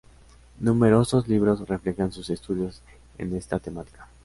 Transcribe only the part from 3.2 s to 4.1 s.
esta temática.